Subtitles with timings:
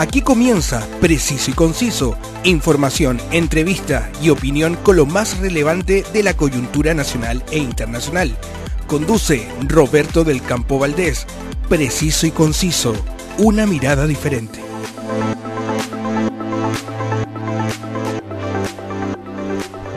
[0.00, 6.32] Aquí comienza Preciso y Conciso, información, entrevista y opinión con lo más relevante de la
[6.32, 8.34] coyuntura nacional e internacional.
[8.86, 11.26] Conduce Roberto del Campo Valdés.
[11.68, 12.94] Preciso y Conciso,
[13.36, 14.58] una mirada diferente.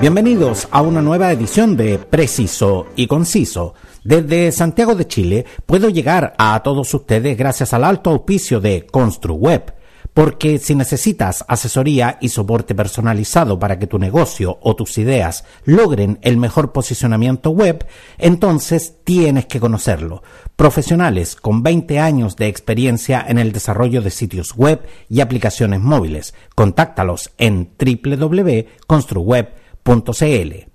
[0.01, 3.73] Bienvenidos a una nueva edición de Preciso y Conciso.
[4.04, 9.82] Desde Santiago de Chile puedo llegar a todos ustedes gracias al alto auspicio de ConstruWeb
[10.13, 16.19] porque si necesitas asesoría y soporte personalizado para que tu negocio o tus ideas logren
[16.21, 17.86] el mejor posicionamiento web,
[18.17, 20.23] entonces tienes que conocerlo.
[20.55, 26.36] Profesionales con 20 años de experiencia en el desarrollo de sitios web y aplicaciones móviles.
[26.55, 30.72] Contáctalos en www.construweb.cl.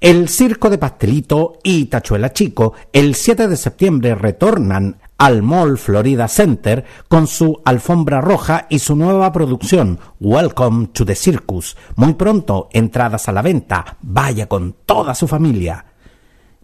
[0.00, 6.26] El Circo de Pastelito y Tachuela Chico el 7 de septiembre retornan al Mall Florida
[6.26, 11.76] Center con su alfombra roja y su nueva producción Welcome to the Circus.
[11.96, 13.98] Muy pronto, entradas a la venta.
[14.00, 15.84] Vaya con toda su familia.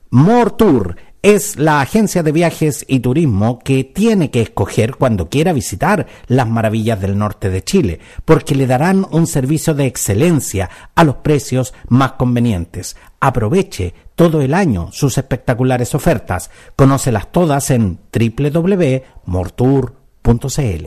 [0.09, 5.53] More Tour es la agencia de viajes y turismo que tiene que escoger cuando quiera
[5.53, 11.05] visitar las maravillas del norte de Chile, porque le darán un servicio de excelencia a
[11.05, 12.97] los precios más convenientes.
[13.21, 16.51] Aproveche todo el año sus espectaculares ofertas.
[16.77, 20.87] Conócelas todas en www.mortour.cl.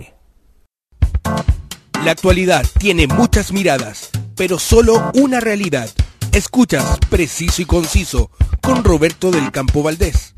[2.05, 5.89] La actualidad tiene muchas miradas, pero solo una realidad.
[6.33, 8.29] Escuchas Preciso y Conciso
[8.61, 10.35] con Roberto del Campo Valdés.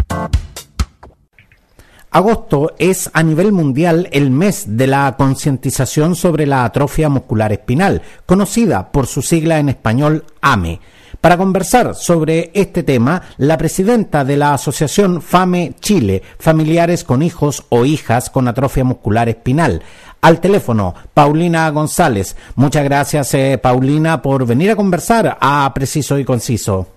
[2.09, 8.02] Agosto es a nivel mundial el mes de la concientización sobre la atrofia muscular espinal,
[8.25, 10.80] conocida por su sigla en español AME.
[11.22, 17.63] Para conversar sobre este tema, la presidenta de la Asociación FAME Chile, Familiares con Hijos
[17.69, 19.83] o Hijas con Atrofia Muscular Espinal,
[20.19, 22.36] al teléfono, Paulina González.
[22.55, 26.88] Muchas gracias, eh, Paulina, por venir a conversar a Preciso y Conciso.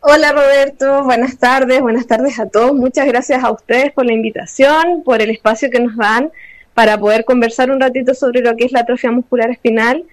[0.00, 2.74] Hola Roberto, buenas tardes, buenas tardes a todos.
[2.74, 6.32] Muchas gracias a ustedes por la invitación, por el espacio que nos dan
[6.74, 10.04] para poder conversar un ratito sobre lo que es la atrofia muscular espinal.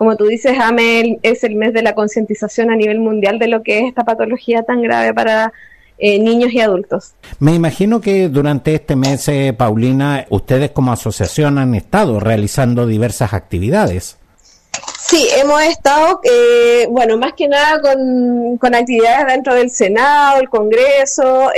[0.00, 3.62] Como tú dices, AME es el mes de la concientización a nivel mundial de lo
[3.62, 5.52] que es esta patología tan grave para
[5.98, 7.12] eh, niños y adultos.
[7.38, 13.34] Me imagino que durante este mes, eh, Paulina, ustedes como asociación han estado realizando diversas
[13.34, 14.16] actividades.
[14.98, 20.48] Sí, hemos estado, eh, bueno, más que nada con, con, actividades dentro del Senado, el
[20.48, 21.50] Congreso,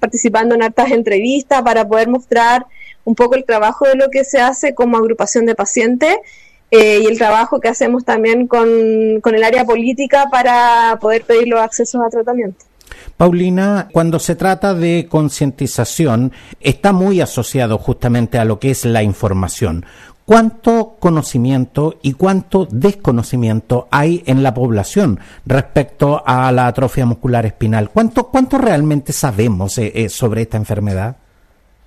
[0.00, 2.64] participando en hartas entrevistas para poder mostrar
[3.04, 6.16] un poco el trabajo de lo que se hace como agrupación de pacientes
[6.74, 8.68] y el trabajo que hacemos también con,
[9.20, 12.64] con el área política para poder pedir los accesos a tratamiento.
[13.16, 19.02] Paulina, cuando se trata de concientización, está muy asociado justamente a lo que es la
[19.02, 19.84] información.
[20.24, 27.90] ¿Cuánto conocimiento y cuánto desconocimiento hay en la población respecto a la atrofia muscular espinal?
[27.90, 31.16] ¿Cuánto, cuánto realmente sabemos eh, eh, sobre esta enfermedad?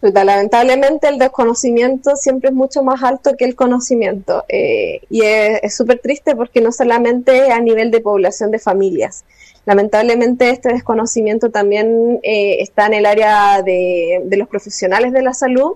[0.01, 5.99] Lamentablemente el desconocimiento siempre es mucho más alto que el conocimiento eh, y es súper
[5.99, 9.23] triste porque no solamente a nivel de población de familias,
[9.67, 15.73] Lamentablemente este desconocimiento también eh, está en el área de, los profesionales de la salud,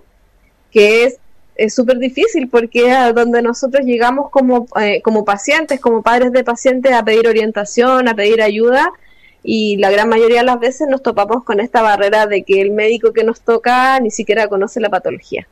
[0.71, 1.13] que
[1.57, 6.45] es súper difícil porque es donde nosotros llegamos como, eh, como pacientes, como padres de
[6.45, 8.93] pacientes, a pedir orientación, a pedir ayuda,
[9.43, 12.71] y la gran mayoría de las veces nos topamos con esta barrera de que el
[12.71, 15.47] médico que nos toca ni siquiera conoce la patología.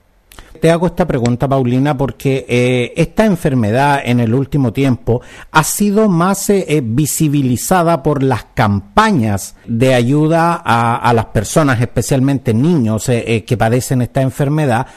[0.60, 6.10] Te hago esta pregunta, Paulina, porque eh, esta enfermedad en el último tiempo ha sido
[6.10, 13.06] más eh, eh, visibilizada por las campañas de ayuda a, a las personas, especialmente niños
[13.06, 14.88] que padecen esta enfermedad,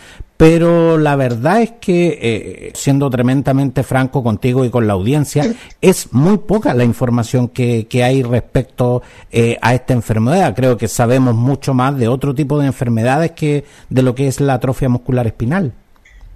[0.42, 5.44] pero la verdad es que, eh, siendo tremendamente franco contigo y con la audiencia,
[5.80, 10.52] es muy poca la información que, hay respecto eh, a esta enfermedad.
[10.56, 14.40] Creo que sabemos mucho más de otro tipo de enfermedades que de lo que es
[14.40, 15.72] la atrofia muscular espinal.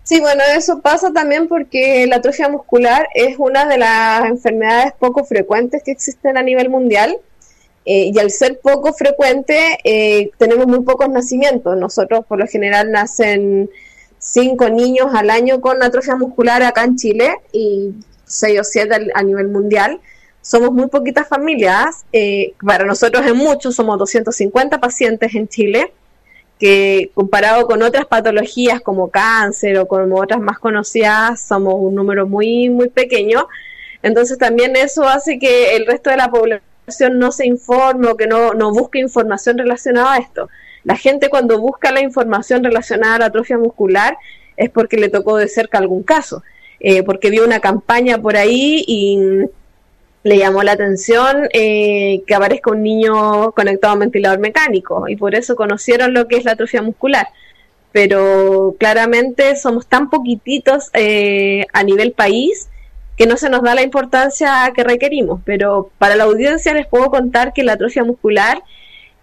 [0.04, 5.24] Sí, bueno, eso pasa también porque la atrofia muscular es una de las enfermedades poco
[5.24, 7.16] frecuentes que existen a nivel mundial.
[7.84, 9.78] Eh, y al ser poco frecuente,
[10.38, 11.76] tenemos muy pocos nacimientos.
[11.76, 13.68] Nosotros, por lo general, nacen
[14.26, 17.94] cinco niños al año con atrofia muscular acá en Chile y
[18.24, 20.00] seis o siete a nivel mundial.
[20.42, 25.92] Somos muy poquitas familias, eh, para nosotros es mucho, somos 250 pacientes en Chile,
[26.58, 32.26] que comparado con otras patologías como cáncer o como otras más conocidas, somos un número
[32.26, 33.48] muy, muy pequeño.
[34.02, 38.26] Entonces también eso hace que el resto de la población no se informe o que
[38.26, 40.48] no, no busque información relacionada a esto.
[40.86, 44.16] La gente cuando busca la información relacionada a la atrofia muscular
[44.56, 46.44] es porque le tocó de cerca algún caso,
[46.78, 49.18] eh, porque vio una campaña por ahí y
[50.22, 55.16] le llamó la atención eh, que aparezca un niño conectado a un ventilador mecánico y
[55.16, 57.26] por eso conocieron lo que es la atrofia muscular.
[57.90, 62.68] Pero claramente somos tan poquititos eh, a nivel país
[63.16, 65.40] que no se nos da la importancia que requerimos.
[65.44, 68.62] Pero para la audiencia les puedo contar que la atrofia muscular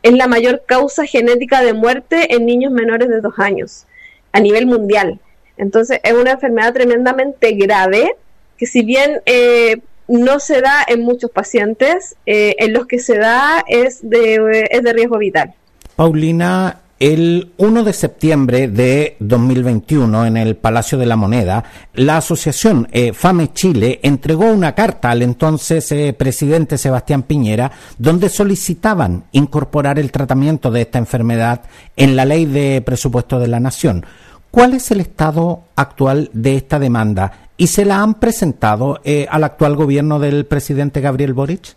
[0.03, 3.85] es la mayor causa genética de muerte en niños menores de dos años
[4.31, 5.19] a nivel mundial.
[5.57, 8.15] Entonces es una enfermedad tremendamente grave
[8.57, 9.77] que si bien eh,
[10.07, 14.83] no se da en muchos pacientes, eh, en los que se da es de, es
[14.83, 15.53] de riesgo vital.
[15.95, 21.65] Paulina, el 1 de septiembre de 2021, en el Palacio de la Moneda,
[21.95, 28.29] la asociación eh, FAME Chile entregó una carta al entonces eh, presidente Sebastián Piñera, donde
[28.29, 31.63] solicitaban incorporar el tratamiento de esta enfermedad
[31.97, 34.05] en la ley de presupuesto de la Nación.
[34.49, 37.33] ¿Cuál es el estado actual de esta demanda?
[37.55, 41.75] y se la han presentado eh, al actual gobierno del presidente Gabriel Boric?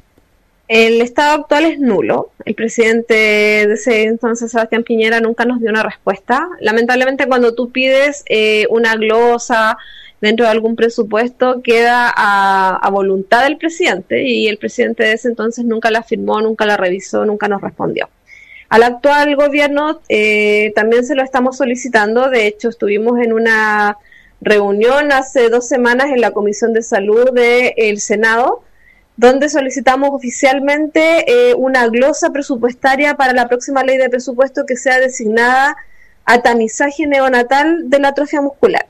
[0.69, 2.31] El estado actual es nulo.
[2.45, 6.49] El presidente de ese entonces, Sebastián Piñera, nunca nos dio una respuesta.
[6.61, 9.79] Lamentablemente, cuando tú pides eh, una glosa
[10.21, 15.65] dentro de algún presupuesto, queda a, voluntad del presidente y el presidente de ese entonces
[15.65, 18.09] nunca la firmó, nunca la revisó, nunca nos respondió.
[18.69, 22.29] Al actual gobierno eh, también se lo estamos solicitando.
[22.31, 23.99] De hecho, estuvimos en una
[24.41, 28.63] reunión hace dos semanas en la Comisión de Salud del Senado,
[29.17, 35.01] donde solicitamos oficialmente eh, una glosa presupuestaria para la próxima ley de presupuesto que sea
[35.01, 35.77] designada
[36.25, 38.87] a tamizaje neonatal de la atrofia muscular.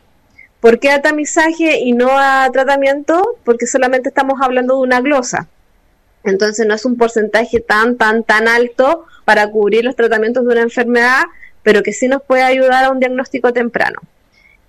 [0.61, 3.37] ¿Por qué a tamizaje y no a tratamiento?
[3.44, 5.49] Porque solamente estamos hablando de una glosa.
[6.25, 10.62] Entonces no es un porcentaje tan, tan, tan alto para cubrir los tratamientos de una
[10.62, 11.23] enfermedad,
[11.62, 14.00] pero que sí nos puede ayudar a un diagnóstico temprano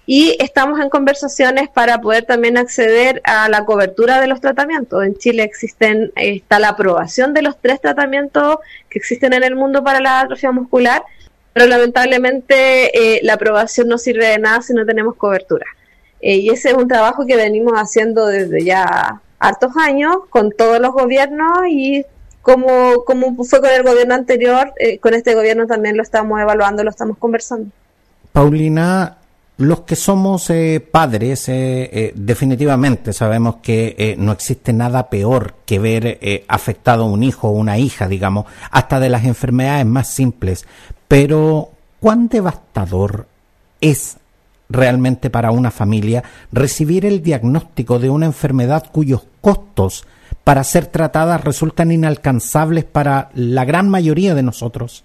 [0.10, 5.04] y estamos en conversaciones para poder también acceder a la cobertura de los tratamientos.
[5.04, 8.60] En Chile existen está la aprobación de los tres tratamientos
[8.90, 11.04] que existen en el mundo para la atrofia muscular,
[11.52, 15.66] pero lamentablemente eh, la aprobación no sirve de nada si no tenemos cobertura.
[16.22, 20.80] Eh, y ese es un trabajo que venimos haciendo desde ya hartos años con todos
[20.80, 22.06] los gobiernos y
[22.42, 26.82] como, como fue con el gobierno anterior, eh, con este gobierno también lo estamos evaluando,
[26.86, 27.70] lo estamos conversando.
[28.32, 29.18] Paulina,
[29.58, 35.80] los que somos eh, padres, eh, eh, definitivamente sabemos que no existe nada peor que
[35.80, 40.66] ver afectado a un hijo o una hija, digamos, hasta de las enfermedades más simples.
[41.08, 43.28] Pero, ¿cuán devastador
[43.82, 44.18] es
[44.70, 50.06] realmente para una familia recibir el diagnóstico de una enfermedad cuyos costos
[50.44, 55.04] para ser tratada resultan inalcanzables para la gran mayoría de nosotros?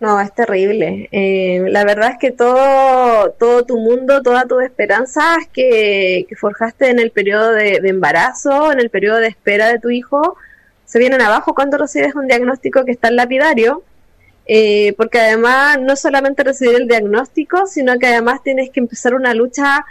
[0.00, 1.08] No, es terrible.
[1.10, 6.90] Eh, la verdad es que todo, todo tu mundo, toda tu esperanza que, que forjaste
[6.90, 10.36] en el periodo de, embarazo, en el periodo de espera de tu hijo,
[10.84, 13.82] se vienen abajo cuando recibes un diagnóstico que está en lapidario.
[14.50, 19.34] Eh, porque además no solamente recibir el diagnóstico, sino que además tienes que empezar una
[19.34, 19.84] lucha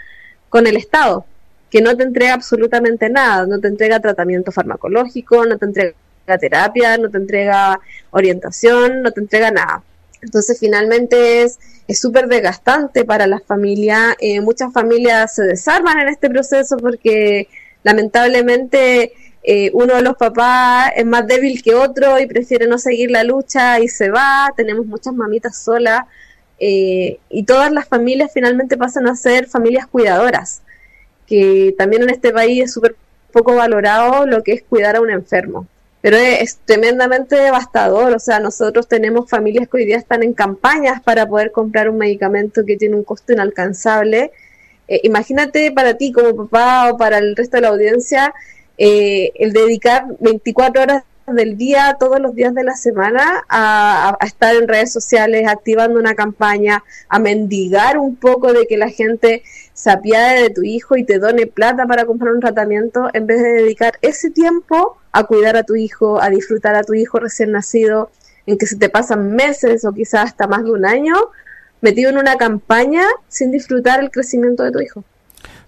[0.49, 1.25] con el Estado,
[1.69, 5.93] que no te entrega absolutamente nada, no te entrega tratamiento farmacológico, no te entrega
[6.39, 7.79] terapia, no te entrega
[8.11, 9.83] orientación, no te entrega nada.
[10.21, 14.15] Entonces finalmente es súper desgastante para la familia.
[14.19, 17.47] Eh, muchas familias se desarman en este proceso porque
[17.83, 19.13] lamentablemente
[19.43, 23.23] eh, uno de los papás es más débil que otro y prefiere no seguir la
[23.23, 24.53] lucha y se va.
[24.55, 26.01] Tenemos muchas mamitas solas
[26.59, 30.63] eh, y todas las familias finalmente pasan a ser familias cuidadoras,
[31.27, 32.95] que también en este país es súper
[33.31, 35.67] poco valorado lo que es cuidar a un enfermo
[36.01, 38.13] pero es, tremendamente devastador.
[38.13, 41.97] O sea, nosotros tenemos familias que hoy día están en campañas para poder comprar un
[41.97, 44.31] medicamento que tiene un costo inalcanzable.
[44.87, 48.33] Eh, imagínate para ti como papá o para el resto de la audiencia
[48.77, 54.55] eh, el dedicar 24 horas del día, todos los días de la semana, a, estar
[54.55, 59.91] en redes sociales, activando una campaña, a mendigar un poco de que la gente se
[59.91, 63.49] apiade de tu hijo y te done plata para comprar un tratamiento, en vez de
[63.49, 68.11] dedicar ese tiempo a cuidar a tu hijo, a disfrutar a tu hijo recién nacido,
[68.45, 71.15] en que se te pasan meses o quizás hasta más de un año
[71.81, 75.03] metido en una campaña sin disfrutar el crecimiento de tu hijo.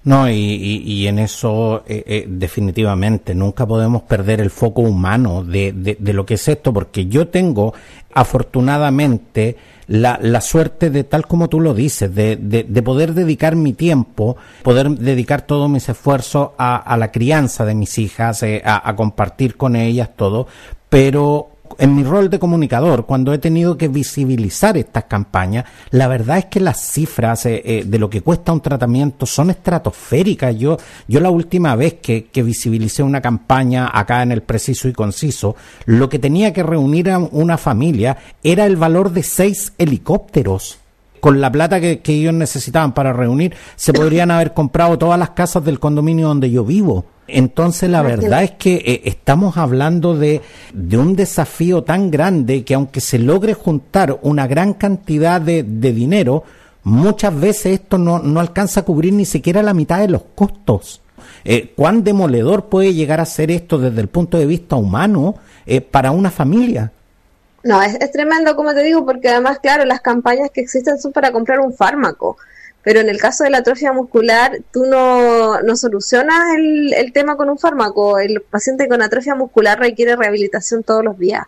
[0.04, 6.14] No, y, en eso eh, eh, definitivamente nunca podemos perder el foco humano de, de,
[6.14, 7.74] lo que es esto, porque yo tengo
[8.14, 9.58] afortunadamente
[9.90, 14.38] la, la suerte de, tal como tú lo dices, de, de, poder dedicar mi tiempo,
[14.64, 19.58] poder dedicar todos mis esfuerzos a, a la crianza de mis hijas, eh, a compartir
[19.58, 20.48] con ellas todo,
[20.90, 26.40] pero en mi rol de comunicador, cuando he tenido que visibilizar estas campañas, la verdad
[26.40, 30.56] es que las cifras eh, eh, de lo que cuesta un tratamiento son estratosféricas.
[30.56, 34.94] Yo, yo la última vez que, que visibilicé una campaña acá en el preciso y
[34.94, 40.80] conciso, lo que tenía que reunir a una familia era el valor de seis helicópteros
[41.20, 45.32] con la plata que, que, ellos necesitaban para reunir, se podrían haber comprado todas las
[45.32, 47.06] casas del condominio donde yo vivo.
[47.34, 50.42] Entonces la verdad es que eh, estamos hablando de,
[50.74, 55.94] de, un desafío tan grande que aunque se logre juntar una gran cantidad de, de
[55.94, 56.44] dinero,
[56.84, 61.02] muchas veces esto no, no, alcanza a cubrir ni siquiera la mitad de los costos.
[61.44, 65.82] Eh, ¿Cuán demoledor puede llegar a ser esto desde el punto de vista humano eh,
[65.82, 66.92] para una familia?
[67.64, 71.12] No, es, es, tremendo, como te digo, porque además, claro, las campañas que existen son
[71.12, 72.38] para comprar un fármaco,
[72.84, 77.36] pero en el caso de la atrofia muscular, tú no, no solucionas el, el, tema
[77.36, 78.20] con un fármaco.
[78.20, 81.46] El paciente con atrofia muscular requiere rehabilitación todos los días.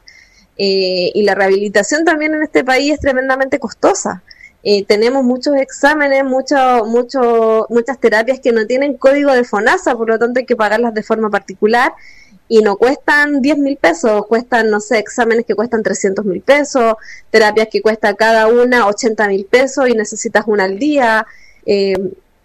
[0.57, 4.21] Eh, y la rehabilitación también en este país es tremendamente costosa.
[4.63, 10.09] Eh, tenemos muchos exámenes, mucho, mucho, muchas terapias que no tienen código de FONASA, por
[10.09, 11.93] lo tanto hay que pagarlas de forma particular
[12.51, 16.95] y no cuestan 10 mil pesos, cuestan, no sé, exámenes que cuestan 300 mil pesos,
[17.29, 21.25] terapias que cuesta cada una 80 mil pesos y necesitas una al día.
[21.65, 21.93] Eh,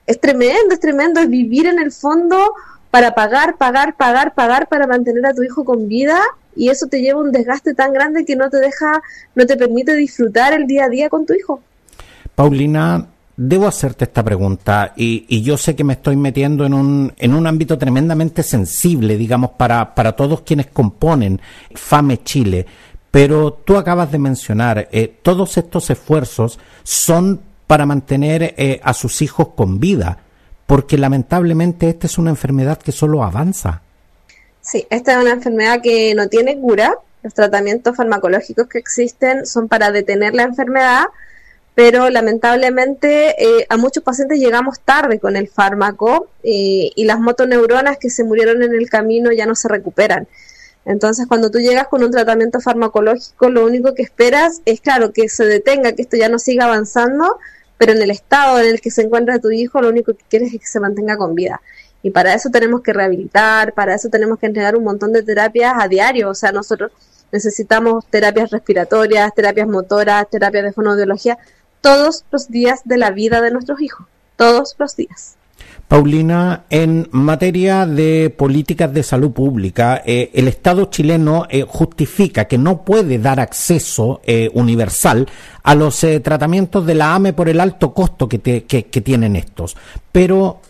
[0.06, 2.54] es tremendo, es tremendo, es vivir en el fondo
[2.92, 6.20] para pagar, pagar, pagar, pagar para mantener a tu hijo con vida
[6.54, 9.02] y eso te lleva un desgaste tan grande que no te deja,
[9.34, 11.60] no te permite disfrutar el día a día con tu hijo.
[12.36, 17.12] Paulina, debo hacerte esta pregunta y, y, yo sé que me estoy metiendo en un,
[17.16, 21.40] en un ámbito tremendamente sensible, digamos, para, para todos quienes componen
[21.74, 22.66] FAME Chile.
[23.10, 29.22] Pero tú acabas de mencionar, eh, todos estos esfuerzos son para mantener eh, a sus
[29.22, 30.18] hijos con vida,
[30.66, 33.82] porque lamentablemente esta es una enfermedad que solo avanza.
[34.60, 36.94] Sí, esta es una enfermedad que no tiene cura.
[37.22, 41.06] Los tratamientos farmacológicos que existen son para detener la enfermedad,
[41.76, 48.08] pero lamentablemente eh, a muchos pacientes llegamos tarde con el fármaco y las motoneuronas que
[48.08, 50.26] se murieron en el camino ya no se recuperan.
[50.86, 55.28] Entonces, cuando tú llegas con un tratamiento farmacológico, lo único que esperas es, claro, que
[55.28, 57.38] se detenga, que esto ya no siga avanzando,
[57.76, 60.54] pero en el estado en el que se encuentra tu hijo, lo único que quieres
[60.54, 61.60] es que se mantenga con vida.
[62.02, 65.74] Y para eso tenemos que rehabilitar, para eso tenemos que entregar un montón de terapias
[65.76, 66.30] a diario.
[66.30, 66.92] O sea, nosotros
[67.32, 71.36] necesitamos terapias respiratorias, terapias motoras, terapias de fonoaudiología,
[71.86, 75.36] todos los días de la vida de nuestros hijos, todos los días.
[75.86, 82.58] Paulina, en materia de políticas de salud pública, eh, el Estado chileno eh, justifica que
[82.58, 85.28] no puede dar acceso eh, universal
[85.62, 88.40] a los tratamientos de la AME por el alto costo que
[89.04, 89.76] tienen estos.
[90.10, 90.60] Pero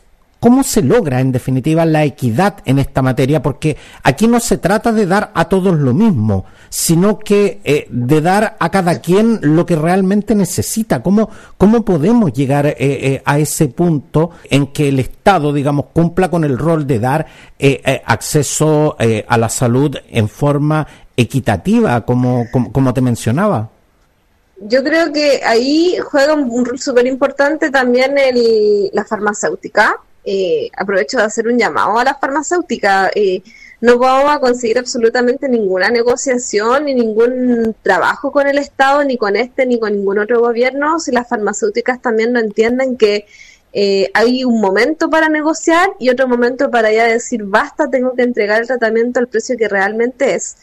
[0.47, 3.43] ¿Cómo se logra, en definitiva, la equidad en esta materia?
[3.43, 8.21] Porque aquí no se trata de dar a todos lo mismo, sino que eh, de
[8.21, 11.03] dar a cada quien lo que realmente necesita.
[11.03, 16.31] ¿Cómo, cómo podemos llegar eh, eh, a ese punto en que el Estado, digamos, cumpla
[16.31, 17.27] con el rol de dar
[17.59, 20.87] eh, eh, acceso a la salud en forma
[21.17, 23.69] equitativa, como, como, como te mencionaba?
[24.61, 31.19] Yo creo que ahí juega un rol súper importante también el, la farmacéutica eh, aprovecho
[31.19, 33.11] de hacer un llamado a las farmacéuticas.
[33.15, 33.43] Eh,
[33.81, 39.37] no vamos a conseguir absolutamente ninguna negociación ni ningún trabajo con el Estado, ni con
[39.37, 43.27] este, ni con ningún otro gobierno, si las farmacéuticas también no entienden que
[43.73, 48.23] eh, hay un momento para negociar y otro momento para ya decir basta, tengo que
[48.23, 50.57] entregar el tratamiento al precio que realmente es.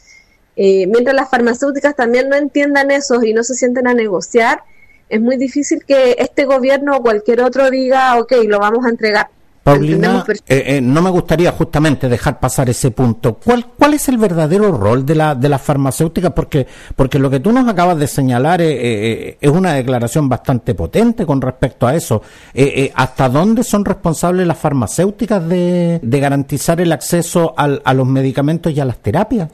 [0.56, 4.62] Eh, mientras las farmacéuticas también no entiendan eso y no se sienten a negociar,
[5.08, 9.28] es muy difícil que este gobierno o cualquier otro diga, ok, lo vamos a entregar.
[9.64, 13.38] Paulina, eh, eh, no me gustaría justamente dejar pasar ese punto.
[13.42, 16.32] ¿Cuál, cuál es el verdadero rol de la, de las farmacéuticas?
[16.32, 20.74] Porque, porque lo que tú nos acabas de señalar eh, eh es una declaración bastante
[20.74, 22.20] potente con respecto a eso.
[22.52, 28.06] Eh, ¿Hasta dónde son responsables las farmacéuticas de, de garantizar el acceso al, a los
[28.06, 29.48] medicamentos y a las terapias?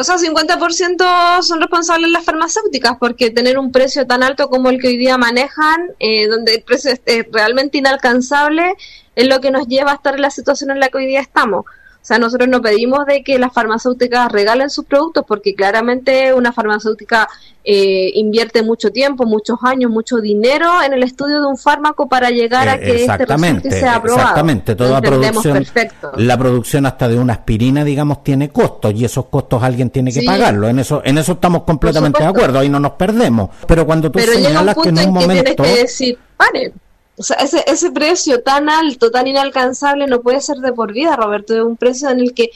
[0.00, 4.80] O sea, 50% son responsables las farmacéuticas porque tener un precio tan alto como el
[4.80, 8.76] que hoy día manejan, eh, donde el precio es, realmente inalcanzable,
[9.16, 11.20] es lo que nos lleva a estar en la situación en la que hoy día
[11.20, 11.64] estamos.
[12.00, 16.52] O sea, nosotros no pedimos de que las farmacéuticas regalen sus productos porque claramente una
[16.52, 17.28] farmacéutica
[17.64, 22.30] eh, invierte mucho tiempo, muchos años, mucho dinero en el estudio de un fármaco para
[22.30, 24.22] llegar a que este resulte sea aprobado.
[24.22, 26.12] Exactamente, toda producción, perfecto.
[26.16, 30.20] la producción hasta de una aspirina, digamos, tiene costos y esos costos alguien tiene que
[30.20, 30.26] sí.
[30.26, 30.66] pagarlo.
[30.66, 33.50] En eso, en eso estamos completamente de acuerdo, ahí no nos perdemos.
[33.66, 36.72] Pero cuando tú Pero señalas que en un en momento que tienes que decir, paren.
[37.18, 41.16] O sea, ese, ese precio tan alto, tan inalcanzable, no puede ser de por vida,
[41.16, 41.54] Roberto.
[41.54, 42.50] Es un precio en el que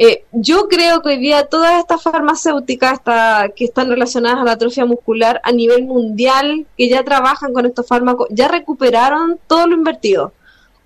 [0.00, 3.00] Eh, yo creo que hoy día todas estas farmacéuticas
[3.56, 7.84] que están relacionadas a la atrofia muscular a nivel mundial, que ya trabajan con estos
[7.88, 10.32] fármacos, ya recuperaron todo lo invertido.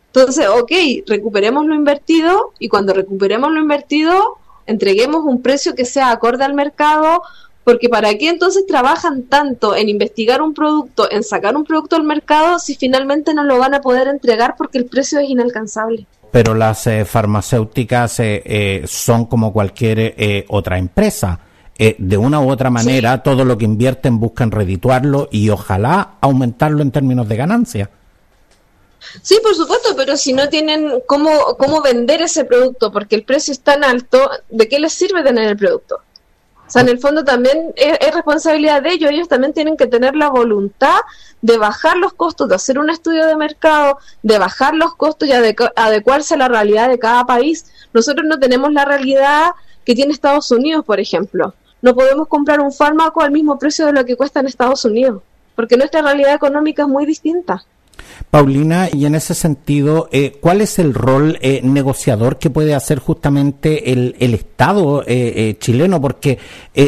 [0.07, 0.73] Entonces, ok,
[1.07, 6.55] recuperemos lo invertido y cuando recuperemos lo invertido, entreguemos un precio que sea acorde al
[6.55, 7.23] mercado,
[7.65, 12.03] porque ¿para qué entonces trabajan tanto en investigar un producto, en sacar un producto al
[12.03, 16.07] mercado, si finalmente no lo van a poder entregar porque el precio es inalcanzable?
[16.31, 21.39] Pero las eh, farmacéuticas eh, eh, son como cualquier otra empresa.
[21.79, 26.91] de una u otra manera, todo lo que invierten buscan redituarlo y ojalá aumentarlo en
[26.91, 27.91] términos de ganancia.
[29.21, 33.53] Sí, por supuesto, pero si no tienen cómo, cómo vender ese producto porque el precio
[33.53, 36.01] es tan alto, ¿de qué les sirve tener el producto?
[36.73, 40.17] O sea, en el fondo también es, responsabilidad de ellos, ellos también tienen que tener
[40.17, 40.97] la voluntad
[41.43, 45.33] de bajar los costos, de hacer un estudio de mercado, de bajar los costos y
[45.33, 47.67] adecuarse a la realidad de cada país.
[47.93, 49.51] Nosotros no tenemos la realidad
[49.85, 51.53] que tiene Estados Unidos, por ejemplo.
[51.83, 55.23] No podemos comprar un fármaco al mismo precio de lo que cuesta en Estados Unidos,
[55.55, 57.67] porque nuestra realidad económica es muy distinta.
[58.31, 62.99] Paulina, y en ese sentido, eh, ¿cuál es el rol eh, negociador que puede hacer
[62.99, 66.01] justamente el, Estado eh, chileno?
[66.01, 66.39] Porque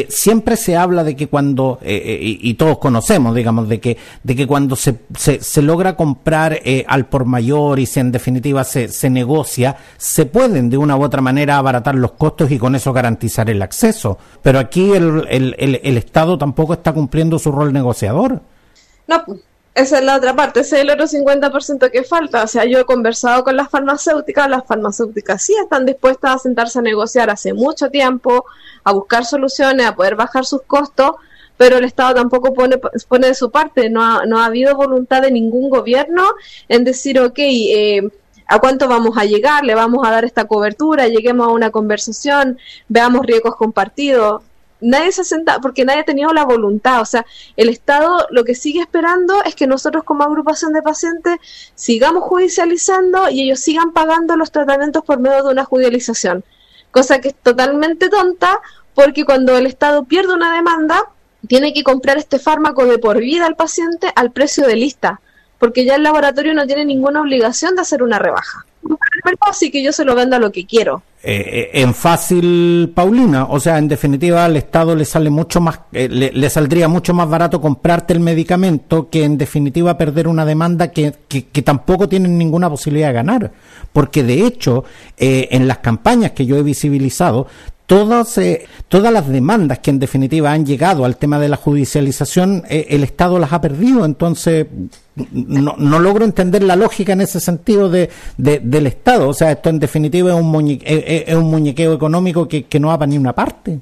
[0.09, 4.75] siempre se habla de que cuando, y, todos conocemos, digamos, de que, de que cuando
[4.75, 10.25] se, se, logra comprar al por mayor y se, en definitiva se, se negocia, se
[10.25, 14.17] pueden de una u otra manera abaratar los costos y con eso garantizar el acceso.
[14.41, 18.41] Pero aquí el, el, el, el Estado tampoco está cumpliendo su rol negociador.
[19.07, 19.23] No,
[19.75, 22.43] esa es la otra parte, ese es el otro 50% que falta.
[22.43, 26.79] O sea, yo he conversado con las farmacéuticas, las farmacéuticas sí están dispuestas a sentarse
[26.79, 28.45] a negociar hace mucho tiempo,
[28.85, 31.11] a buscar soluciones, a poder bajar sus costos,
[31.57, 32.77] pero el Estado tampoco pone,
[33.09, 33.89] pone de su parte.
[33.89, 36.23] No ha, no ha habido voluntad de ningún gobierno
[36.69, 38.09] en decir, ok, eh,
[38.47, 39.65] ¿a cuánto vamos a llegar?
[39.65, 41.09] ¿Le vamos a dar esta cobertura?
[41.09, 44.41] Lleguemos a una conversación, veamos riesgos compartidos
[44.81, 47.01] nadie se senta, porque nadie ha tenido la voluntad.
[47.01, 51.37] O sea, el Estado lo que sigue esperando es que nosotros como agrupación de pacientes
[51.75, 56.43] sigamos judicializando y ellos sigan pagando los tratamientos por medio de una judicialización.
[56.91, 58.59] Cosa que es totalmente tonta
[58.93, 61.03] porque cuando el Estado pierde una demanda,
[61.47, 65.21] tiene que comprar este fármaco de por vida al paciente al precio de lista,
[65.59, 68.65] porque ya el laboratorio no tiene ninguna obligación de hacer una rebaja
[69.41, 71.03] así que yo se lo vendo a lo que quiero.
[71.23, 75.79] Eh, eh, en fácil, Paulina, o sea, en definitiva al Estado le sale mucho más,
[75.91, 80.91] eh, le, saldría mucho más barato comprarte el medicamento que en definitiva perder una demanda
[80.91, 83.51] que, que, tampoco tienen ninguna posibilidad de ganar.
[83.91, 84.83] Porque de hecho,
[85.17, 87.47] en las campañas que yo he visibilizado,
[87.87, 88.39] todas,
[88.87, 93.39] todas las demandas que en definitiva han llegado al tema de la judicialización, el Estado
[93.39, 94.03] las ha perdido.
[94.03, 94.67] Entonces,
[95.15, 99.29] no, no, logro entender la lógica en ese sentido de, del Estado.
[99.29, 103.09] O sea, esto en definitiva es un, es, un muñequeo económico que, no va para
[103.09, 103.79] ni una parte.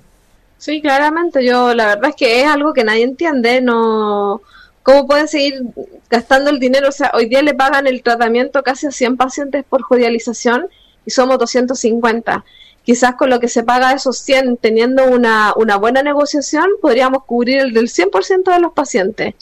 [0.58, 1.43] Sí, claramente.
[1.43, 3.62] Yo, la verdad es que es algo que nadie entiende.
[3.62, 4.41] No.
[4.84, 5.63] ¿Cómo pueden seguir
[6.10, 6.89] gastando el dinero?
[6.89, 10.67] O sea, hoy día le pagan el tratamiento casi a 100 pacientes por judicialización
[11.06, 12.46] y somos 250.
[12.84, 17.60] Quizás con lo que se paga esos 100, teniendo una, una buena negociación, podríamos cubrir
[17.60, 19.36] el del 100% de los pacientes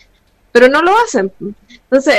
[0.52, 1.32] pero no lo hacen.
[1.92, 2.16] Entonces,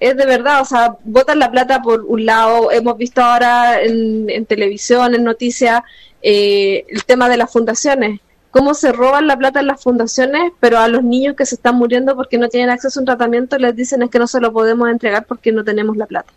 [0.00, 4.46] es, de verdad, o sea, botan la plata por un lado, hemos visto ahora en,
[4.46, 5.80] televisión, en noticias,
[6.22, 10.78] eh, el tema de las fundaciones, cómo se roban la plata en las fundaciones, pero
[10.78, 13.76] a los niños que se están muriendo porque no tienen acceso a un tratamiento les
[13.76, 16.32] dicen es que no se lo podemos entregar porque no tenemos la plata.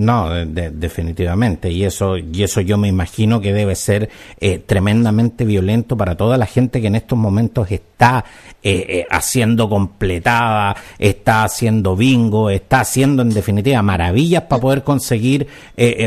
[0.00, 1.70] No, definitivamente.
[1.70, 4.08] Y eso, y eso yo me imagino que debe ser
[4.40, 8.24] eh, tremendamente violento para toda la gente que en estos momentos está
[8.62, 15.46] eh, eh, haciendo completada, está haciendo bingo, está haciendo en definitiva maravillas para poder conseguir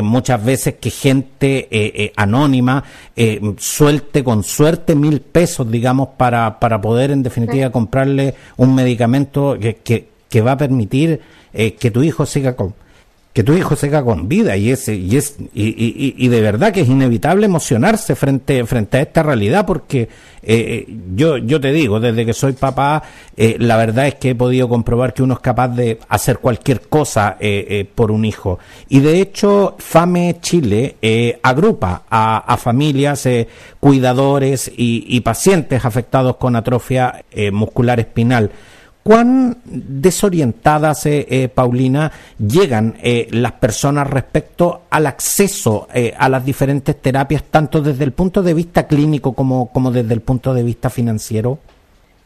[0.01, 2.83] muchas veces que gente anónima
[3.57, 9.75] suelte con suerte mil pesos, digamos, para, para poder en definitiva comprarle un medicamento que,
[9.77, 11.21] que, que va a permitir
[11.53, 12.73] que tu hijo siga con
[13.33, 16.71] que tu hijo se haga con vida y es, y, es y, y, de verdad
[16.71, 20.07] que es inevitable emocionarse frente, frente a esta realidad porque eh,
[20.87, 23.01] eh, yo, yo te digo, desde que soy papá,
[23.35, 26.81] eh, la verdad es que he podido comprobar que uno es capaz de hacer cualquier
[26.81, 27.37] cosa
[27.95, 28.59] por un hijo.
[28.89, 30.97] Y de hecho, FAME Chile
[31.41, 33.27] agrupa a, a familias,
[33.79, 38.51] cuidadores y, y, pacientes afectados con atrofia muscular espinal
[39.03, 47.01] ¿Cuán desorientadas, eh, eh, Paulina, llegan eh, las personas respecto al acceso a las diferentes
[47.01, 50.89] terapias, tanto desde el punto de vista clínico como, como desde el punto de vista
[50.89, 51.59] financiero?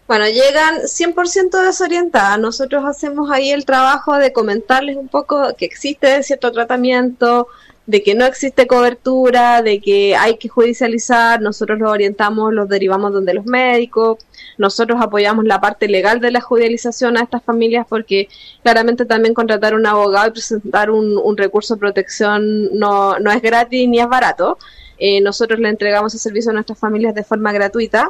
[0.08, 2.40] Bueno, llegan 100% desorientadas.
[2.40, 7.48] Nosotros hacemos ahí el trabajo de comentarles un poco que existe cierto tratamiento,
[7.88, 13.14] de que no existe cobertura, de que hay que judicializar, nosotros los orientamos, los derivamos
[13.14, 14.18] donde los médicos,
[14.58, 18.28] nosotros apoyamos la parte legal de la judicialización a estas familias porque
[18.62, 23.88] claramente también contratar un abogado y presentar un, recurso de protección no, no, es gratis
[23.88, 24.58] ni es barato.
[24.98, 28.10] Eh, nosotros le entregamos el servicio a nuestras familias de forma gratuita,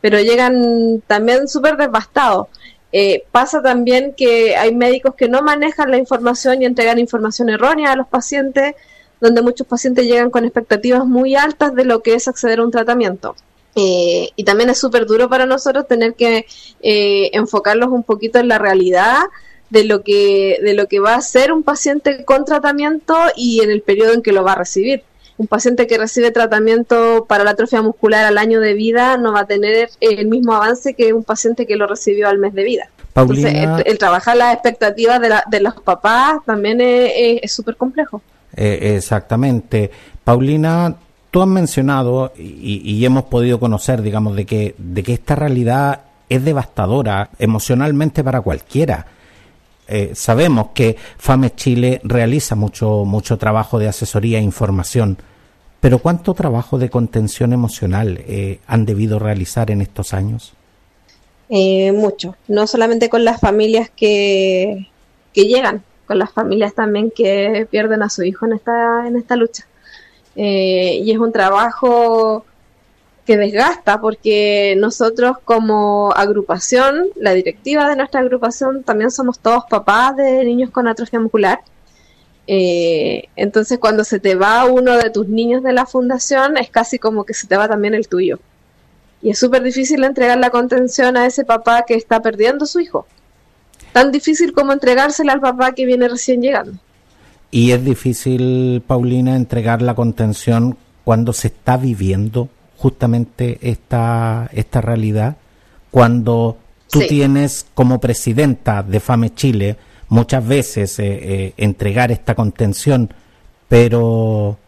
[0.00, 2.46] pero llegan también súper devastados.
[2.92, 7.92] Eh, pasa también que hay médicos que no manejan la información y entregan información errónea
[7.92, 8.74] a los pacientes
[9.20, 12.70] donde muchos pacientes llegan con expectativas muy altas de lo que es acceder a un
[12.70, 13.36] tratamiento.
[13.76, 16.46] Eh, y también es súper duro para nosotros tener que
[16.82, 19.18] eh, enfocarlos un poquito en la realidad
[19.68, 23.70] de lo que de lo que va a ser un paciente con tratamiento y en
[23.70, 25.04] el periodo en que lo va a recibir.
[25.36, 29.40] Un paciente que recibe tratamiento para la atrofia muscular al año de vida no va
[29.40, 32.90] a tener el mismo avance que un paciente que lo recibió al mes de vida.
[33.14, 33.54] Entonces,
[33.86, 38.20] el, trabajar las expectativas de, de los papás también es súper complejo.
[38.56, 39.90] Eh, exactamente.
[40.24, 40.96] Paulina,
[41.30, 46.44] tú has mencionado y, hemos podido conocer, digamos, de que, de que esta realidad es
[46.44, 49.06] devastadora emocionalmente para cualquiera.
[49.88, 55.18] Eh, sabemos que FAME Chile realiza mucho, mucho trabajo de asesoría e información,
[55.80, 60.54] pero ¿cuánto trabajo de contención emocional eh, han debido realizar en estos años?
[61.52, 64.86] mucho, no solamente con las familias que,
[65.32, 69.36] que llegan, con las familias también que pierden a su hijo en esta, en esta
[69.36, 69.64] lucha.
[70.34, 72.44] Eh, y es un trabajo
[73.24, 80.16] que desgasta porque nosotros como agrupación, la directiva de nuestra agrupación, también somos todos papás
[80.16, 81.60] de niños con atrofia muscular.
[82.48, 86.98] Eh, entonces cuando se te va uno de tus niños de la fundación es casi
[86.98, 88.40] como que se te va también el tuyo.
[89.22, 92.80] Y es súper difícil entregar la contención a ese papá que está perdiendo a su
[92.80, 93.06] hijo
[93.92, 96.78] tan difícil como entregársela al papá que viene recién llegando.
[97.50, 105.36] Y es difícil, Paulina, entregar la contención cuando se está viviendo justamente esta, esta realidad,
[105.90, 106.56] cuando
[106.88, 109.76] tú tienes como presidenta de FAME Chile
[110.08, 113.12] muchas veces eh, eh, entregar esta contención,
[113.68, 114.58] pero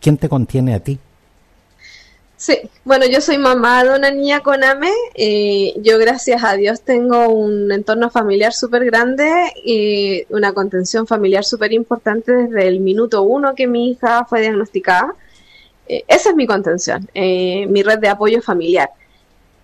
[0.00, 0.98] ¿quién te contiene a ti?
[2.38, 4.92] Sí, bueno, yo soy mamá de una niña con AME.
[5.82, 9.28] yo, gracias a Dios, tengo un entorno familiar súper grande
[9.64, 15.16] y una contención familiar súper importante desde el minuto uno que mi hija fue diagnosticada.
[15.88, 18.90] Eh, esa es mi contención, eh, mi red de apoyo familiar.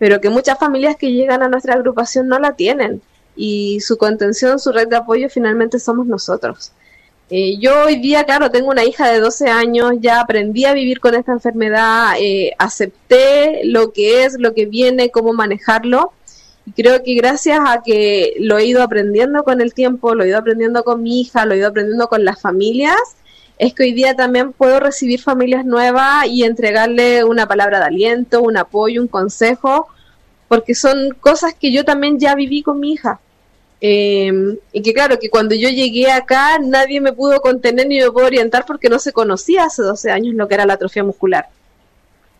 [0.00, 3.02] Pero que muchas familias que llegan a nuestra agrupación no la tienen
[3.36, 6.72] y su contención, su red de apoyo finalmente somos nosotros.
[7.30, 11.00] Eh, yo hoy día, claro, tengo una hija de 12 años, ya aprendí a vivir
[11.00, 16.12] con esta enfermedad, eh, acepté lo que es, lo que viene, cómo manejarlo.
[16.66, 20.28] Y creo que gracias a que lo he ido aprendiendo con el tiempo, lo he
[20.28, 22.96] ido aprendiendo con mi hija, lo he ido aprendiendo con las familias,
[23.58, 28.42] es que hoy día también puedo recibir familias nuevas y entregarle una palabra de aliento,
[28.42, 29.88] un apoyo, un consejo,
[30.48, 33.20] porque son cosas que yo también ya viví con mi hija.
[33.80, 38.10] Em, y que claro, que cuando yo llegué acá nadie me pudo contener ni me
[38.10, 41.48] pudo orientar porque no se conocía hace 12 años lo que era la atrofia muscular.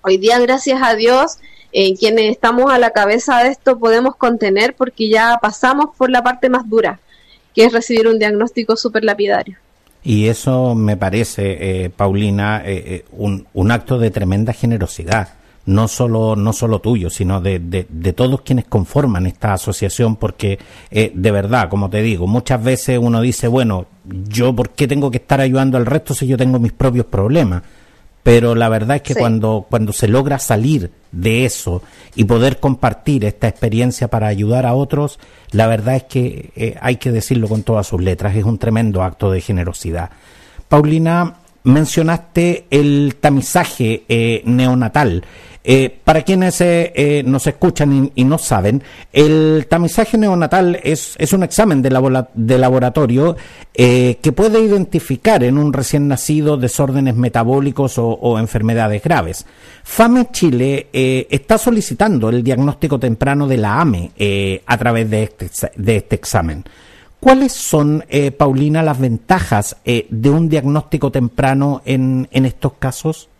[0.02, 1.38] Hoy día, gracias a Dios,
[1.72, 6.22] eh, quienes estamos a la cabeza de esto podemos contener porque ya pasamos por la
[6.22, 7.00] parte más dura,
[7.54, 9.56] que es recibir un diagnóstico súper lapidario.
[10.02, 15.30] Y eso me parece, eh, Paulina, eh, un, un acto de tremenda generosidad
[15.66, 20.58] no solo, no solo tuyo, sino de, de, todos quienes conforman esta asociación, porque
[20.90, 23.86] eh, de verdad, como te digo, muchas veces uno dice, bueno,
[24.28, 27.62] yo por qué tengo que estar ayudando al resto si yo tengo mis propios problemas.
[28.22, 31.82] Pero la verdad es que cuando, cuando se logra salir de eso
[32.14, 35.18] y poder compartir esta experiencia para ayudar a otros,
[35.50, 39.02] la verdad es que eh, hay que decirlo con todas sus letras, es un tremendo
[39.02, 40.08] acto de generosidad.
[40.68, 45.24] Paulina, mencionaste el tamizaje eh, neonatal.
[45.66, 48.82] Eh, para quienes eh, eh, nos escuchan y, no saben,
[49.14, 53.34] el tamizaje neonatal es, un examen de, laboratorio
[53.72, 59.46] que puede identificar en un recién nacido desórdenes metabólicos o, enfermedades graves.
[59.82, 64.10] FAME Chile está solicitando el diagnóstico temprano de la AME
[64.66, 66.62] a través de este, de este examen.
[67.18, 68.04] ¿Cuáles son,
[68.36, 73.30] Paulina, las ventajas de un diagnóstico temprano en estos casos?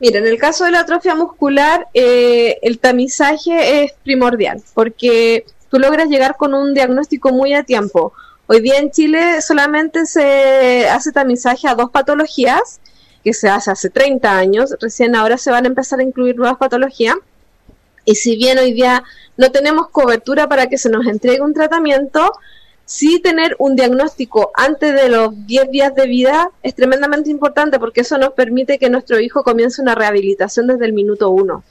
[0.00, 5.78] Mira, en el caso de la atrofia muscular, eh, el tamizaje es primordial porque tú
[5.78, 8.14] logras llegar con un diagnóstico muy a tiempo.
[8.46, 12.80] Hoy día en Chile solamente se hace tamizaje a dos patologías,
[13.22, 16.56] que se hace hace 30 años, recién ahora se van a empezar a incluir nuevas
[16.56, 17.16] patologías.
[18.06, 19.04] Y si bien hoy día
[19.36, 22.32] no tenemos cobertura para que se nos entregue un tratamiento,
[22.90, 28.00] sí tener un diagnóstico antes de los 10 días de vida es tremendamente importante porque
[28.00, 31.62] eso nos permite que nuestro hijo comience una rehabilitación desde el minuto uno.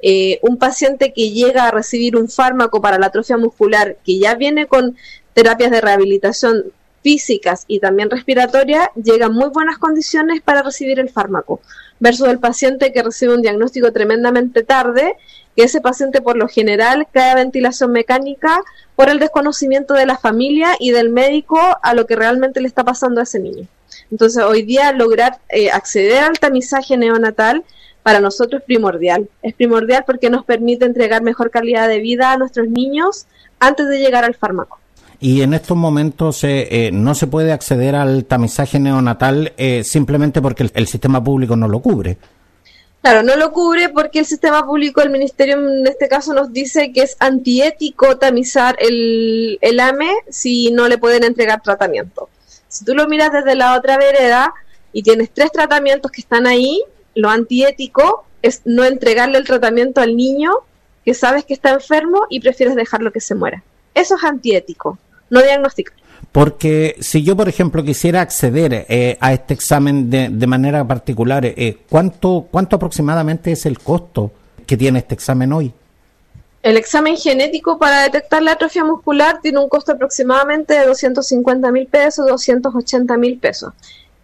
[0.00, 4.36] Eh, un paciente que llega a recibir un fármaco para la atrofia muscular que ya
[4.36, 4.96] viene con
[5.34, 6.66] terapias de rehabilitación
[7.02, 11.60] físicas y también respiratorias, llega en muy buenas condiciones para recibir el fármaco,
[11.98, 15.16] versus el paciente que recibe un diagnóstico tremendamente tarde,
[15.58, 18.60] que ese paciente por lo general cae a ventilación mecánica
[18.94, 22.84] por el desconocimiento de la familia y del médico a lo que realmente le está
[22.84, 23.66] pasando a ese niño.
[24.12, 27.64] Entonces, hoy día lograr eh, acceder al tamizaje neonatal
[28.04, 29.28] para nosotros es primordial.
[29.42, 33.26] Es primordial porque nos permite entregar mejor calidad de vida a nuestros niños
[33.58, 34.78] antes de llegar al fármaco.
[35.18, 40.40] Y en estos momentos eh, eh, no se puede acceder al tamizaje neonatal eh, simplemente
[40.40, 42.16] porque el, sistema público no lo cubre.
[43.02, 46.92] Claro, no lo cubre porque el sistema público, el ministerio en este caso nos dice
[46.92, 52.28] que es antiético tamizar el, el AME si no le pueden entregar tratamiento.
[52.66, 54.52] Si tú lo miras desde la otra vereda
[54.92, 56.82] y tienes tres tratamientos que están ahí,
[57.14, 60.52] lo antiético es no entregarle el tratamiento al niño
[61.04, 63.62] que sabes que está enfermo y prefieres dejarlo que se muera.
[63.94, 64.98] Eso es antiético
[65.30, 65.94] no diagnosticar.
[66.32, 71.44] Porque si yo, por ejemplo, quisiera acceder eh, a este examen de, de manera particular,
[71.44, 74.30] eh, ¿cuánto, ¿cuánto aproximadamente es el costo
[74.66, 75.72] que tiene este examen hoy?
[76.62, 81.86] El examen genético para detectar la atrofia muscular tiene un costo aproximadamente de 250 mil
[81.86, 83.72] pesos, 280 mil pesos,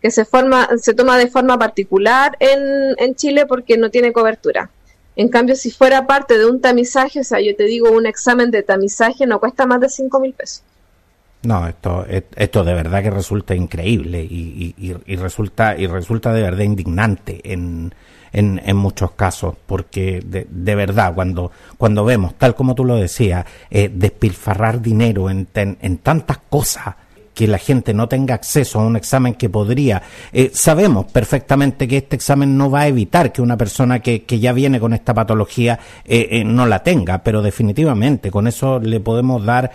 [0.02, 4.70] que se, forma, se toma de forma particular en, en Chile porque no tiene cobertura.
[5.16, 8.50] En cambio, si fuera parte de un tamizaje, o sea, yo te digo, un examen
[8.50, 10.62] de tamizaje no cuesta más de 5 mil pesos.
[11.44, 16.64] No, esto, esto de verdad que resulta increíble y, y, resulta y resulta de verdad
[16.64, 17.94] indignante en,
[18.32, 22.96] en, en muchos casos, porque de, de, verdad cuando cuando vemos, tal como tú lo
[22.96, 26.94] decías, eh, despilfarrar dinero en, en, en tantas cosas
[27.34, 30.02] que la gente no tenga acceso a un examen que podría.
[30.32, 34.38] Eh, sabemos perfectamente que este examen no va a evitar que una persona que, que
[34.38, 39.00] ya viene con esta patología eh, eh, no la tenga, pero definitivamente con eso le
[39.00, 39.72] podemos dar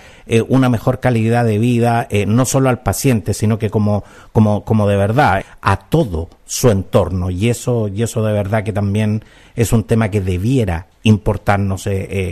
[0.47, 4.95] una mejor calidad de vida, no solo al paciente, sino que como, como, como de
[4.95, 7.31] verdad a todo su entorno.
[7.31, 9.23] Y eso, y eso de verdad que también
[9.55, 11.89] es un tema que debiera importarnos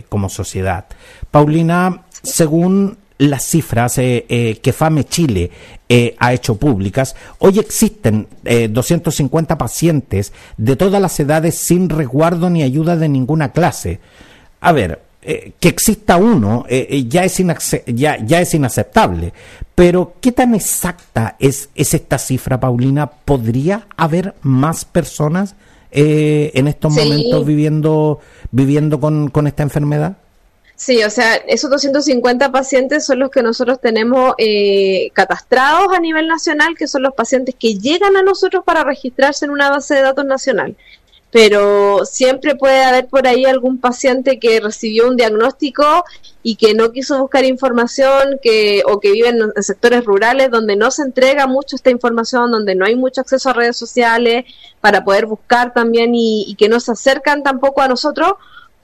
[0.10, 0.86] como sociedad.
[1.32, 5.50] Paulina, según las cifras eh, eh, que FAME Chile
[5.90, 8.28] eh, ha hecho públicas, hoy existen
[8.70, 14.00] 250 pacientes de todas las edades sin resguardo ni ayuda de ninguna clase.
[14.60, 17.44] A ver, que exista uno ya, es
[17.88, 19.34] ya, ya, es inaceptable,
[19.76, 23.08] pero ¿qué tan exacta es, es esta cifra, Paulina?
[23.08, 25.56] ¿Podría haber más personas
[25.92, 27.00] en estos sí.
[27.00, 28.20] momentos viviendo,
[28.52, 30.18] viviendo con, con esta enfermedad?
[30.78, 36.28] Sí, o sea, esos 250 pacientes son los que nosotros tenemos eh, catastrados a nivel
[36.28, 40.02] nacional, que son los pacientes que llegan a nosotros para registrarse en una base de
[40.04, 40.78] datos nacional.
[41.32, 46.06] Pero siempre puede haber por ahí algún paciente que recibió un diagnóstico
[46.44, 50.92] y que no quiso buscar información, que o que vive en, sectores rurales donde no
[50.92, 54.46] se entrega mucho esta información, donde no hay mucho acceso a redes sociales
[54.80, 58.34] para poder buscar también y que no se acercan tampoco a nosotros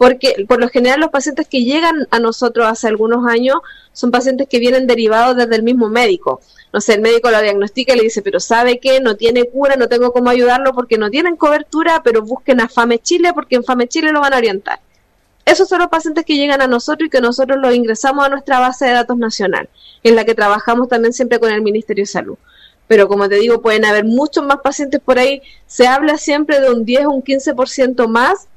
[0.04, 3.60] porque por lo general los pacientes que llegan a nosotros hace algunos años
[3.94, 6.42] son pacientes que vienen derivados desde el mismo médico.
[6.74, 9.00] No sé, el médico lo diagnostica y le dice, pero ¿sabe qué?
[9.00, 13.00] No tiene cura, no tengo cómo ayudarlo porque no tienen cobertura, pero busquen a FAME
[13.00, 14.82] Chile porque en FAME Chile lo van a orientar.
[15.46, 18.60] Esos son los pacientes que llegan a nosotros y que nosotros los ingresamos a nuestra
[18.60, 19.70] base de datos nacional,
[20.04, 22.36] en la que trabajamos también siempre con el Ministerio de Salud.
[22.90, 25.42] Pero como te digo, pueden haber muchos más pacientes por ahí.
[25.66, 28.50] Se habla siempre de un 10 o un 15% más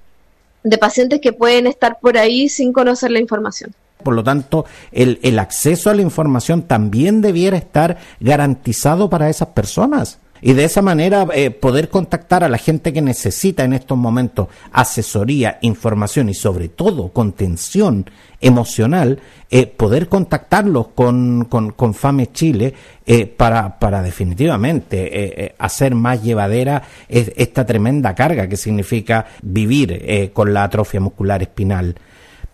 [0.66, 3.72] de pacientes que pueden estar por ahí sin conocer la información.
[4.02, 9.48] Por lo tanto, el, el acceso a la información también debiera estar garantizado para esas
[9.48, 13.96] personas y de esa manera eh, poder contactar a la gente que necesita en estos
[13.96, 19.20] momentos asesoría, información y sobre todo contención emocional,
[19.50, 22.74] eh, poder contactarlos con, con, con FAME Chile
[23.06, 30.64] eh, para, para definitivamente hacer más llevadera esta tremenda carga que significa vivir con la
[30.64, 31.96] atrofia muscular espinal.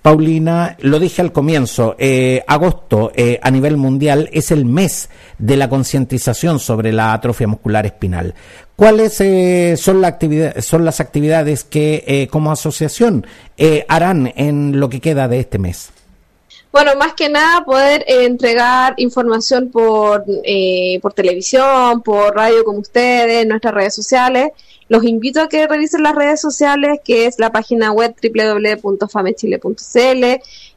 [0.03, 5.57] Paulina, lo dije al comienzo, eh, agosto eh, a nivel mundial es el mes de
[5.57, 8.35] la concientización sobre la atrofia muscular espinal.
[8.75, 10.19] ¿Cuáles eh, son, la
[10.81, 13.25] las actividades que eh, como asociación
[13.57, 15.91] eh, harán en lo que queda de este mes?
[16.73, 20.25] Bueno, más que nada poder eh, entregar información por,
[21.01, 24.49] por televisión, por radio como ustedes, nuestras redes sociales.
[24.88, 30.25] Los invito a que revisen las redes sociales, que es la página web www.famechile.cl,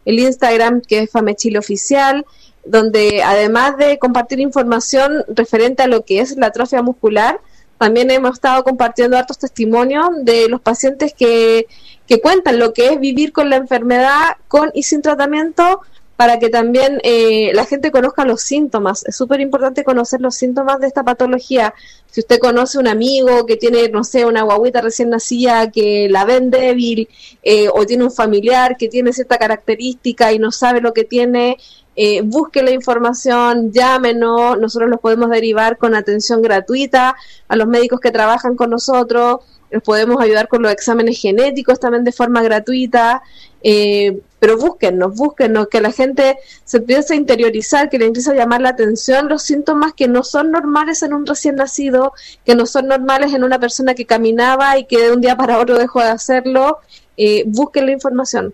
[0.05, 2.25] el Instagram que es Famechile Oficial,
[2.65, 7.39] donde además de compartir información referente a lo que es la atrofia muscular,
[7.77, 11.67] también hemos estado compartiendo hartos testimonios de los pacientes que,
[12.07, 15.81] que cuentan lo que es vivir con la enfermedad con y sin tratamiento
[16.15, 19.06] para que también eh, la gente conozca los síntomas.
[19.06, 21.73] Es súper importante conocer los síntomas de esta patología.
[22.08, 26.23] Si usted conoce un amigo que tiene, no sé, una guaguita recién nacida que la
[26.23, 27.10] ven débil,
[27.43, 31.58] eh, o tiene un familiar que tiene cierta característica y no sabe lo que tiene,
[31.95, 37.15] eh, busque la información, llámenos, nosotros los podemos derivar con atención gratuita
[37.47, 39.39] a los médicos que trabajan con nosotros,
[39.71, 43.21] los podemos ayudar con los exámenes genéticos también de forma gratuita,
[43.63, 48.36] eh, pero búsquennos, búsquennos, que la gente se empiece a interiorizar, que le empiece a
[48.36, 52.13] llamar la atención los síntomas que no son normales en un recién nacido,
[52.45, 55.60] que no son normales en una persona que caminaba y que de un día para
[55.60, 56.77] otro dejó de hacerlo,
[57.17, 58.53] eh, busquen la información.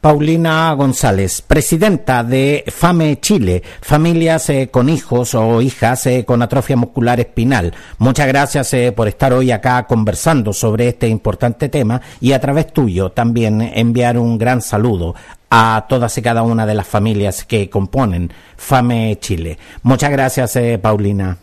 [0.00, 6.76] Paulina González, presidenta de FAME Chile, familias eh, con hijos o hijas eh, con atrofia
[6.76, 7.74] muscular espinal.
[7.98, 12.72] Muchas gracias eh, por estar hoy acá conversando sobre este importante tema y a través
[12.72, 15.16] tuyo también enviar un gran saludo
[15.50, 19.58] a todas y cada una de las familias que componen FAME Chile.
[19.82, 21.38] Muchas gracias, Paulina.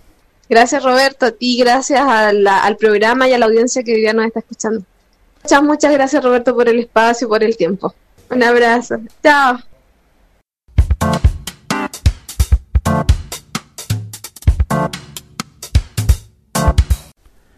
[0.47, 4.39] Gracias, Roberto, a ti, gracias al programa y a la audiencia que hoy nos está
[4.39, 4.85] escuchando.
[5.43, 7.93] Muchas, muchas gracias, Roberto, por el espacio y por el tiempo.
[8.29, 8.95] Un abrazo.
[9.23, 9.59] Chao.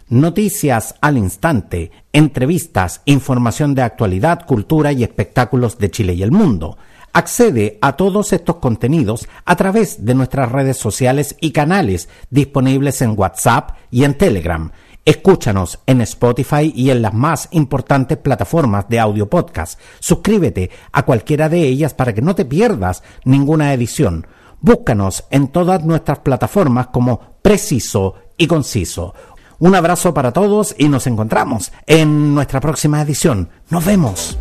[0.10, 6.77] Noticias al instante, entrevistas, información de actualidad, cultura y espectáculos de Chile y el mundo.
[7.12, 13.15] Accede a todos estos contenidos a través de nuestras redes sociales y canales disponibles en
[13.17, 14.71] WhatsApp y en Telegram
[15.07, 19.79] Escúchanos en Spotify y en las más importantes plataformas de audio podcast.
[20.01, 24.27] Suscríbete a cualquiera de ellas para que no te pierdas ninguna edición.
[24.59, 29.13] Búscanos en todas nuestras plataformas como Preciso y Conciso.
[29.59, 33.49] Un abrazo para todos y nos encontramos en nuestra próxima edición.
[33.69, 34.37] Nos vemos.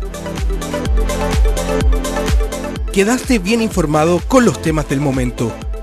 [2.91, 5.49] Quedaste bien informado con los temas del momento